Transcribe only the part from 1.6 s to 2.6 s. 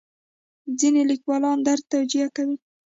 درد توجیه کوي.